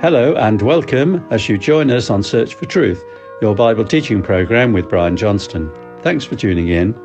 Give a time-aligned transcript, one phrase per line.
[0.00, 3.02] Hello and welcome as you join us on Search for Truth,
[3.42, 5.72] your Bible teaching program with Brian Johnston.
[6.02, 6.96] Thanks for tuning in.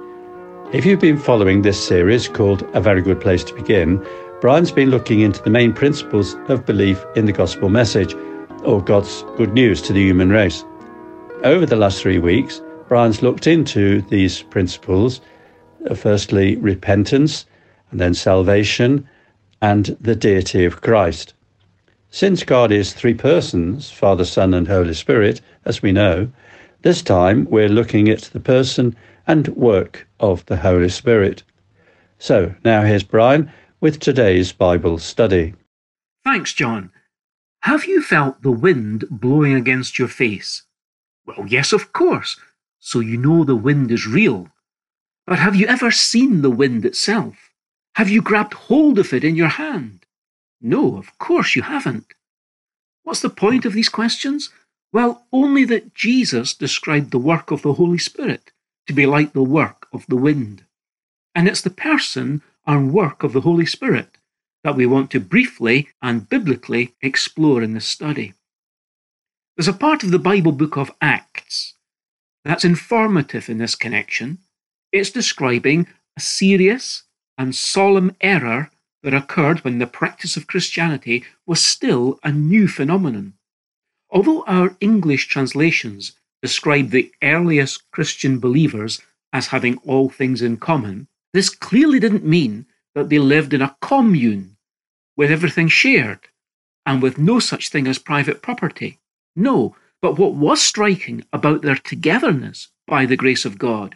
[0.72, 4.06] If you've been following this series called A Very Good Place to Begin,
[4.42, 8.14] Brian's been looking into the main principles of belief in the gospel message,
[8.64, 10.64] or God's good news to the human race.
[11.44, 15.20] Over the last three weeks, Brian's looked into these principles
[15.90, 17.48] uh, firstly, repentance,
[17.90, 19.10] and then salvation,
[19.64, 21.34] and the deity of Christ.
[22.14, 26.32] Since God is three persons, Father, Son, and Holy Spirit, as we know,
[26.84, 28.96] this time we're looking at the person
[29.26, 31.42] and work of the Holy Spirit.
[32.20, 35.56] So now here's Brian with today's Bible study.
[36.24, 36.92] Thanks, John.
[37.62, 40.62] Have you felt the wind blowing against your face?
[41.26, 42.40] Well, yes, of course.
[42.80, 44.50] So you know the wind is real.
[45.26, 47.50] But have you ever seen the wind itself?
[47.96, 50.03] Have you grabbed hold of it in your hand?
[50.64, 52.14] No, of course you haven't.
[53.04, 54.50] What's the point of these questions?
[54.94, 58.52] Well, only that Jesus described the work of the Holy Spirit
[58.88, 60.64] to be like the work of the wind.
[61.36, 64.18] And it's the person and work of the Holy Spirit
[64.64, 68.34] that we want to briefly and biblically explore in this study.
[69.58, 71.74] There's a part of the Bible book of Acts
[72.46, 74.40] that's informative in this connection.
[74.92, 77.04] It's describing a serious
[77.38, 78.70] and solemn error
[79.04, 83.34] that occurred when the practice of Christianity was still a new phenomenon.
[84.10, 89.02] Although our English translations describe the earliest Christian believers
[89.32, 93.76] as having all things in common, this clearly didn't mean that they lived in a
[93.82, 94.56] commune
[95.18, 96.28] with everything shared
[96.86, 99.00] and with no such thing as private property.
[99.36, 103.96] No, but what was striking about their togetherness by the grace of God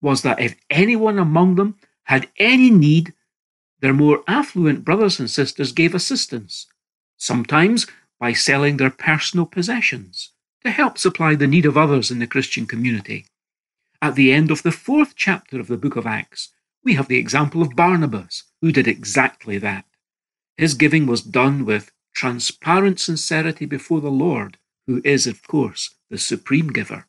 [0.00, 3.12] was that if anyone among them had any need,
[3.80, 6.66] their more affluent brothers and sisters gave assistance,
[7.16, 7.86] sometimes
[8.18, 10.32] by selling their personal possessions
[10.64, 13.26] to help supply the need of others in the Christian community.
[14.02, 16.50] At the end of the fourth chapter of the book of Acts,
[16.84, 19.84] we have the example of Barnabas, who did exactly that.
[20.56, 26.18] His giving was done with transparent sincerity before the Lord, who is, of course, the
[26.18, 27.06] supreme giver.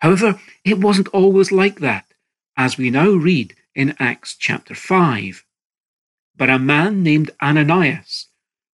[0.00, 2.06] However, it wasn't always like that,
[2.56, 5.44] as we now read in Acts chapter 5.
[6.36, 8.26] But a man named Ananias,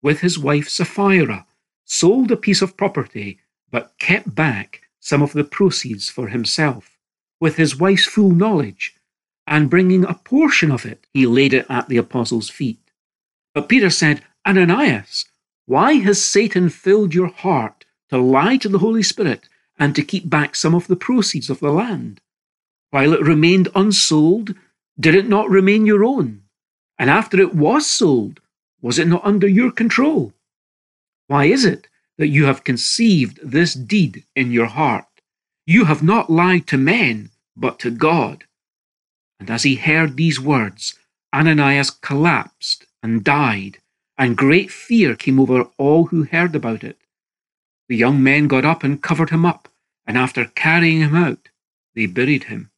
[0.03, 1.47] with his wife Sapphira,
[1.85, 6.99] sold a piece of property, but kept back some of the proceeds for himself,
[7.41, 8.95] with his wife's full knowledge,
[9.47, 12.91] and bringing a portion of it, he laid it at the apostles' feet.
[13.55, 15.25] But Peter said, Ananias,
[15.67, 19.49] why has Satan filled your heart to lie to the Holy Spirit
[19.79, 22.21] and to keep back some of the proceeds of the land?
[22.91, 24.55] While it remained unsold,
[24.99, 26.43] did it not remain your own?
[26.99, 28.41] And after it was sold,
[28.81, 30.33] was it not under your control?
[31.27, 35.07] Why is it that you have conceived this deed in your heart?
[35.67, 38.45] You have not lied to men, but to God.
[39.39, 40.95] And as he heard these words,
[41.33, 43.79] Ananias collapsed and died,
[44.17, 46.99] and great fear came over all who heard about it.
[47.89, 49.69] The young men got up and covered him up,
[50.07, 51.49] and after carrying him out,
[51.95, 52.71] they buried him.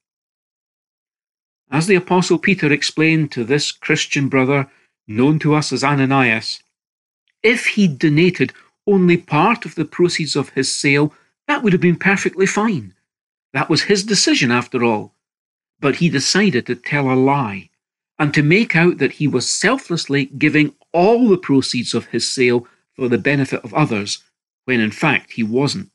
[1.70, 4.68] As the Apostle Peter explained to this Christian brother,
[5.06, 6.62] known to us as Ananias,
[7.42, 8.52] if he'd donated
[8.86, 11.14] only part of the proceeds of his sale,
[11.46, 12.94] that would have been perfectly fine.
[13.52, 15.14] That was his decision, after all.
[15.78, 17.70] But he decided to tell a lie
[18.18, 22.66] and to make out that he was selflessly giving all the proceeds of his sale
[22.94, 24.22] for the benefit of others,
[24.64, 25.90] when in fact he wasn't.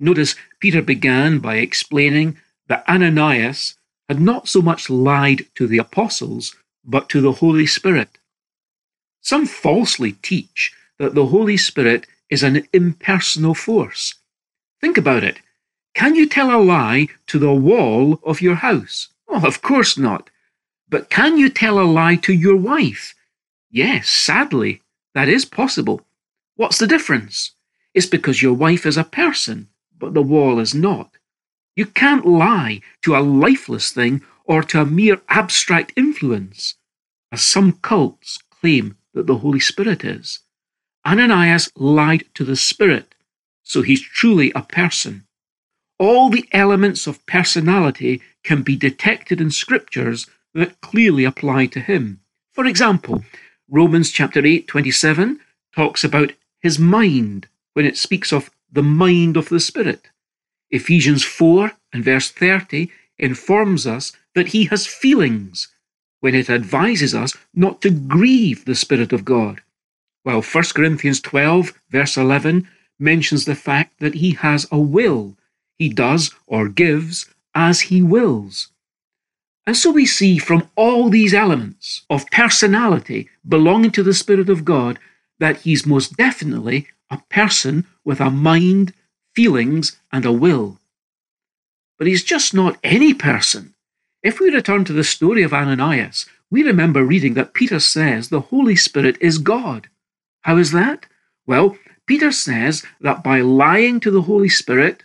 [0.00, 3.76] Notice Peter began by explaining that Ananias
[4.12, 8.10] had not so much lied to the apostles, but to the Holy Spirit.
[9.22, 14.16] Some falsely teach that the Holy Spirit is an impersonal force.
[14.82, 15.38] Think about it.
[15.94, 19.08] Can you tell a lie to the wall of your house?
[19.26, 20.28] Well, of course not.
[20.90, 23.14] But can you tell a lie to your wife?
[23.70, 24.82] Yes, sadly,
[25.14, 26.02] that is possible.
[26.56, 27.52] What's the difference?
[27.94, 29.68] It's because your wife is a person,
[29.98, 31.16] but the wall is not.
[31.74, 36.74] You can't lie to a lifeless thing or to a mere abstract influence,
[37.30, 40.40] as some cults claim that the Holy Spirit is.
[41.06, 43.14] Ananias lied to the Spirit,
[43.62, 45.24] so he's truly a person.
[45.98, 52.20] All the elements of personality can be detected in scriptures that clearly apply to him.
[52.52, 53.24] For example,
[53.68, 55.40] Romans chapter 8, 27
[55.74, 60.08] talks about his mind when it speaks of the mind of the Spirit.
[60.72, 65.68] Ephesians 4 and verse 30 informs us that he has feelings
[66.20, 69.60] when it advises us not to grieve the Spirit of God.
[70.22, 75.36] While 1 Corinthians 12, verse 11, mentions the fact that he has a will.
[75.78, 78.68] He does or gives as he wills.
[79.66, 84.64] And so we see from all these elements of personality belonging to the Spirit of
[84.64, 84.98] God
[85.38, 88.94] that he's most definitely a person with a mind,
[89.34, 90.78] feelings, and a will.
[91.98, 93.74] But he's just not any person.
[94.22, 98.40] If we return to the story of Ananias, we remember reading that Peter says the
[98.40, 99.88] Holy Spirit is God.
[100.42, 101.06] How is that?
[101.46, 105.04] Well, Peter says that by lying to the Holy Spirit,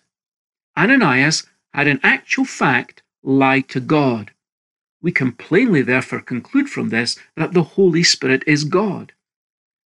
[0.77, 4.31] Ananias had in actual fact lied to God.
[5.01, 9.13] We can plainly therefore conclude from this that the Holy Spirit is God.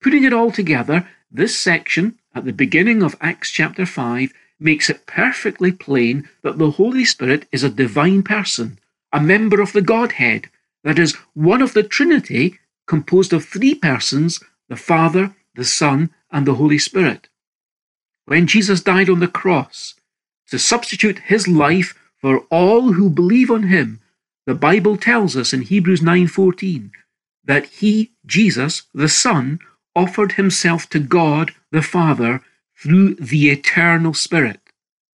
[0.01, 5.07] Putting it all together, this section at the beginning of Acts chapter 5 makes it
[5.07, 8.79] perfectly plain that the Holy Spirit is a divine person,
[9.13, 10.49] a member of the Godhead,
[10.85, 16.47] that is, one of the Trinity composed of three persons the Father, the Son, and
[16.47, 17.29] the Holy Spirit.
[18.27, 19.95] When Jesus died on the cross
[20.49, 24.01] to substitute his life for all who believe on him,
[24.47, 26.93] the Bible tells us in Hebrews 9:14
[27.45, 29.59] that he, Jesus, the Son,
[29.95, 32.43] offered himself to God the Father
[32.77, 34.61] through the eternal Spirit.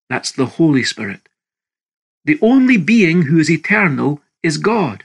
[0.09, 1.29] That's the Holy Spirit.
[2.25, 5.05] The only being who is eternal is God.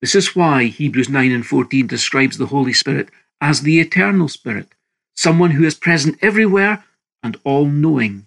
[0.00, 3.08] This is why Hebrews 9 and 14 describes the Holy Spirit
[3.40, 4.68] as the eternal Spirit,
[5.14, 6.84] someone who is present everywhere
[7.22, 8.26] and all knowing.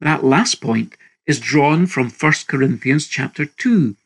[0.00, 0.96] That last point
[1.26, 3.96] is drawn from 1 Corinthians chapter 2,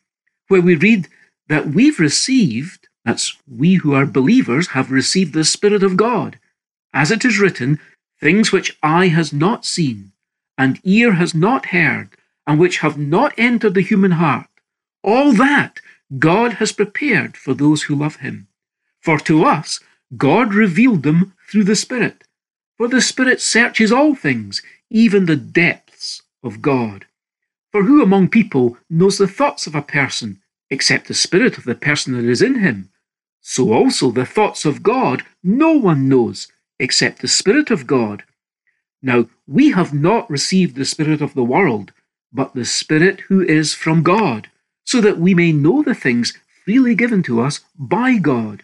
[0.48, 1.08] where we read
[1.48, 6.38] that we've received, that's we who are believers, have received the Spirit of God.
[6.92, 7.78] As it is written,
[8.20, 10.12] things which eye has not seen,
[10.58, 12.10] and ear has not heard,
[12.46, 14.48] and which have not entered the human heart,
[15.02, 15.80] all that
[16.18, 18.48] God has prepared for those who love him.
[19.00, 19.80] For to us,
[20.16, 22.24] God revealed them through the Spirit.
[22.76, 27.06] For the Spirit searches all things, even the depths of God.
[27.72, 31.74] For who among people knows the thoughts of a person, except the spirit of the
[31.74, 32.89] person that is in him?
[33.40, 36.48] So also the thoughts of God no one knows,
[36.78, 38.24] except the Spirit of God.
[39.02, 41.92] Now, we have not received the Spirit of the world,
[42.32, 44.50] but the Spirit who is from God,
[44.84, 48.62] so that we may know the things freely given to us by God.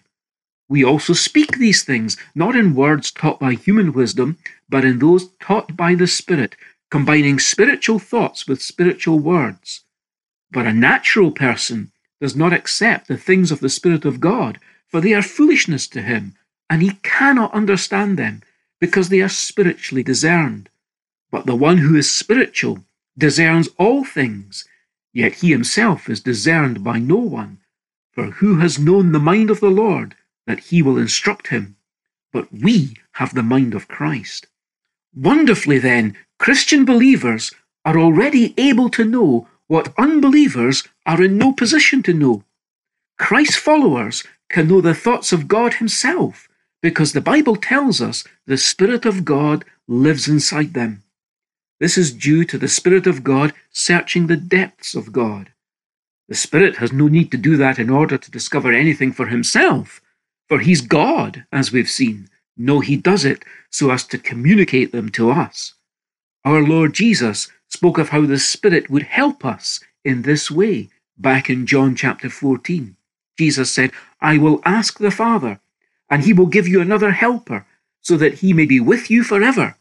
[0.69, 4.37] We also speak these things, not in words taught by human wisdom,
[4.69, 6.57] but in those taught by the Spirit,
[6.91, 9.85] combining spiritual thoughts with spiritual words.
[10.51, 14.59] But a natural person does not accept the things of the Spirit of God,
[14.89, 16.35] for they are foolishness to him,
[16.71, 18.43] and he cannot understand them,
[18.81, 20.69] because they are spiritually discerned.
[21.31, 22.85] But the one who is spiritual
[23.17, 24.65] discerns all things,
[25.13, 27.59] yet he himself is discerned by no one.
[28.13, 30.15] For who has known the mind of the Lord?
[30.47, 31.77] that he will instruct him,
[32.33, 34.47] but we have the mind of Christ.
[35.15, 37.53] Wonderfully, then, Christian believers
[37.85, 42.45] are already able to know what unbelievers are in no position to know.
[43.19, 46.49] Christ's followers can know the thoughts of God Himself
[46.83, 51.03] because the Bible tells us the Spirit of God lives inside them.
[51.81, 55.51] This is due to the Spirit of God searching the depths of God.
[56.29, 60.01] The Spirit has no need to do that in order to discover anything for Himself,
[60.49, 62.29] for he's God, as we've seen.
[62.57, 65.75] No, he does it so as to communicate them to us.
[66.45, 71.51] Our Lord Jesus spoke of how the Spirit would help us in this way back
[71.51, 72.97] in John chapter 14.
[73.39, 75.61] Jesus said, I will ask the Father,
[76.09, 77.67] and he will give you another helper,
[78.01, 79.77] so that he may be with you forever.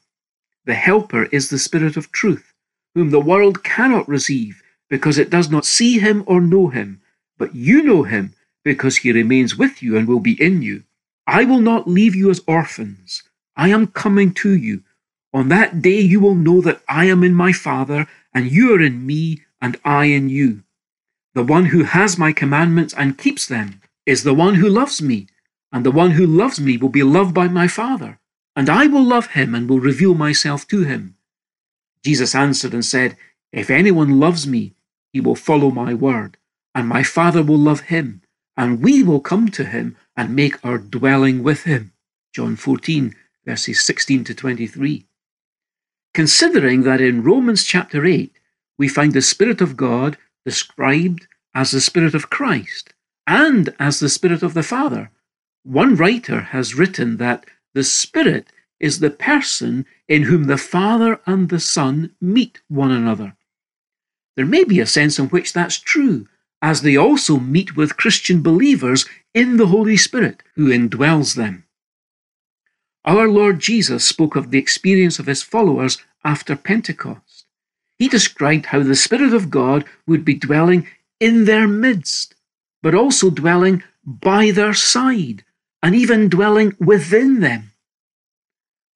[0.65, 2.53] The helper is the Spirit of truth,
[2.95, 7.01] whom the world cannot receive, because it does not see him or know him.
[7.37, 10.83] But you know him, because he remains with you and will be in you.
[11.27, 13.23] I will not leave you as orphans.
[13.55, 14.83] I am coming to you.
[15.35, 18.81] On that day you will know that I am in my Father, and you are
[18.81, 20.63] in me, and I in you.
[21.33, 25.27] The one who has my commandments and keeps them is the one who loves me,
[25.73, 28.17] and the one who loves me will be loved by my Father,
[28.55, 31.17] and I will love him and will reveal myself to him.
[32.05, 33.17] Jesus answered and said,
[33.51, 34.73] If anyone loves me,
[35.11, 36.37] he will follow my word,
[36.73, 38.21] and my Father will love him
[38.57, 41.91] and we will come to him and make our dwelling with him.
[42.33, 43.13] John 14,
[43.45, 45.05] verses 16 to 23.
[46.15, 48.31] Considering that in Romans chapter 8,
[48.77, 52.93] we find the Spirit of God described as the Spirit of Christ
[53.27, 55.11] and as the Spirit of the Father,
[55.63, 58.47] one writer has written that the Spirit
[58.79, 63.35] is the person in whom the Father and the Son meet one another.
[64.37, 66.29] There may be a sense in which that's true,
[66.61, 71.64] as they also meet with Christian believers in the Holy Spirit who indwells them.
[73.05, 77.45] Our Lord Jesus spoke of the experience of his followers after Pentecost.
[77.99, 80.87] He described how the Spirit of God would be dwelling
[81.19, 82.33] in their midst,
[82.81, 85.45] but also dwelling by their side,
[85.83, 87.73] and even dwelling within them.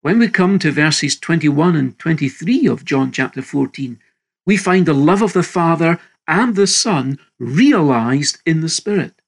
[0.02, 4.00] When we come to verses 21 and 23 of John chapter 14,
[4.44, 9.22] we find the love of the Father and the Son realized in the Spirit.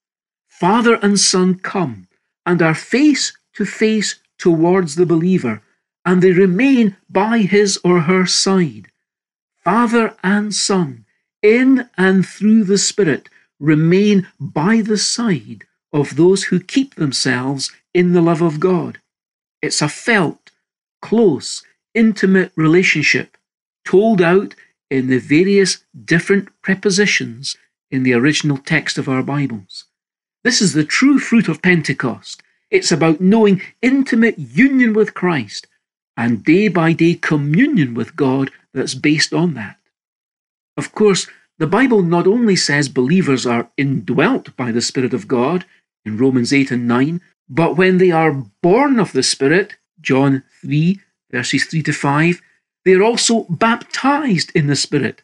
[0.48, 2.08] Father and Son come
[2.48, 5.62] and are face to face towards the believer,
[6.04, 8.88] and they remain by his or her side.
[9.64, 11.06] Father and Son,
[11.44, 13.30] in and through the Spirit,
[13.60, 19.00] remain by the side of those who keep themselves in the love of God.
[19.62, 20.50] It's a felt,
[21.02, 23.38] close, intimate relationship
[23.86, 24.56] told out
[24.90, 27.58] in the various different prepositions
[27.92, 29.86] in the original text of our Bibles.
[30.44, 32.42] This is the true fruit of Pentecost.
[32.72, 35.68] It's about knowing intimate union with Christ
[36.16, 39.78] and day by day communion with God that's based on that.
[40.78, 41.28] Of course,
[41.60, 45.66] the Bible not only says believers are indwelt by the Spirit of God
[46.06, 51.00] in Romans 8 and 9, but when they are born of the Spirit, John 3,
[51.30, 52.42] verses 3 to 5,
[52.86, 55.22] they are also baptized in the Spirit,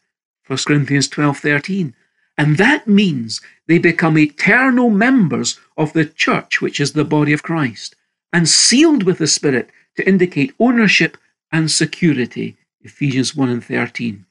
[0.47, 1.95] 1 Corinthians 12 13.
[2.37, 7.43] And that means they become eternal members of the church, which is the body of
[7.43, 7.95] Christ,
[8.33, 11.17] and sealed with the Spirit to indicate ownership
[11.51, 12.57] and security.
[12.81, 14.25] Ephesians 1 and 13.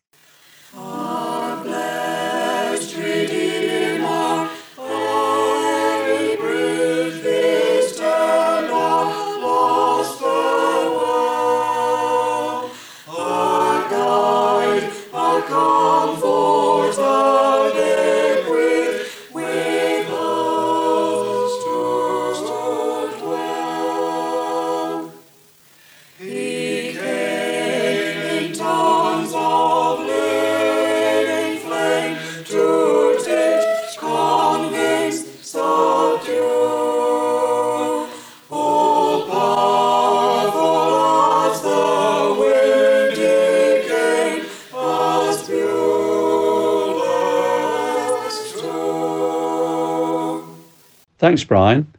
[51.26, 51.92] Thanks, Brian.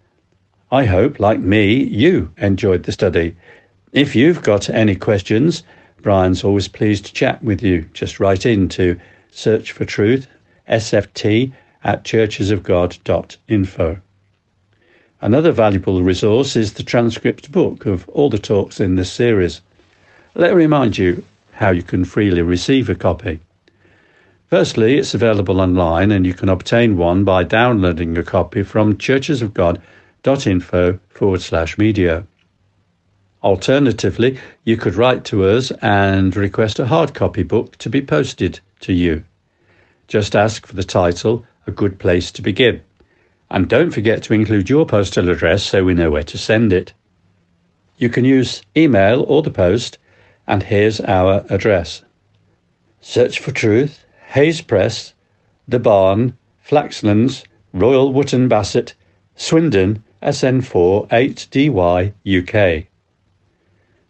[0.72, 3.36] I hope, like me, you enjoyed the study.
[3.92, 5.64] If you've got any questions,
[6.02, 7.90] Brian's always pleased to chat with you.
[7.92, 8.98] Just write in to
[9.32, 10.28] Search for Truth,
[10.70, 11.52] sft
[11.84, 14.00] at churchesofgod.info.
[15.20, 19.60] Another valuable resource is the transcript book of all the talks in this series.
[20.36, 23.42] Let me remind you how you can freely receive a copy.
[24.48, 31.00] Firstly, it's available online and you can obtain one by downloading a copy from churchesofgod.info
[31.10, 32.26] forward slash media.
[33.44, 38.62] Alternatively, you could write to us and request a hard copy book to be posted
[38.80, 39.26] to you.
[40.08, 42.82] Just ask for the title, A Good Place to Begin.
[43.52, 46.94] And don't forget to include your postal address so we know where to send it.
[47.98, 49.98] You can use email or the post,
[50.48, 52.02] and here's our address.
[53.02, 55.14] Search for Truth, Hayes Press,
[55.70, 58.94] The Barn, Flaxlands, Royal Wootton Bassett,
[59.38, 62.88] Swindon, SN4 8DY, UK.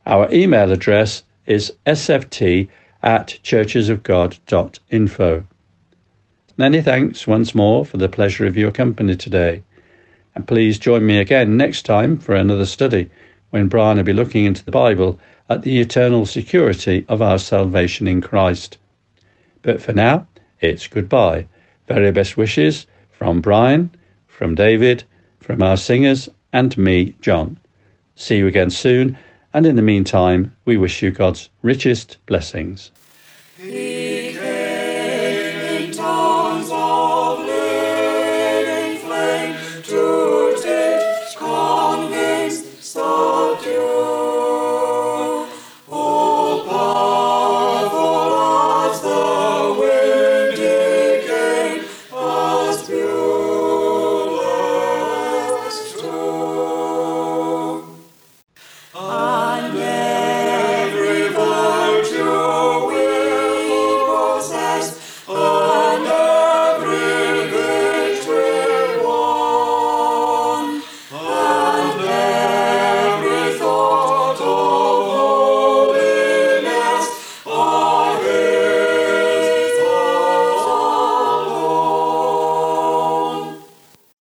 [0.07, 2.67] Our email address is sft
[3.03, 5.43] at churchesofgod.info.
[6.57, 9.61] Many thanks once more for the pleasure of your company today.
[10.33, 13.11] And please join me again next time for another study
[13.51, 18.07] when Brian will be looking into the Bible at the eternal security of our salvation
[18.07, 18.79] in Christ.
[19.67, 20.27] But for now,
[20.61, 21.45] it's goodbye.
[21.89, 23.91] Very best wishes from Brian,
[24.25, 25.03] from David,
[25.41, 27.59] from our singers, and me, John.
[28.15, 29.17] See you again soon,
[29.53, 32.91] and in the meantime, we wish you God's richest blessings.